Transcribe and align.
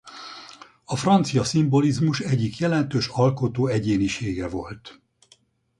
A 0.85 0.95
francia 0.95 1.43
szimbolizmus 1.43 2.19
egyik 2.19 2.57
jelentős 2.57 3.07
alkotó 3.07 3.67
egyénisége 3.67 4.47
volt. 4.47 5.01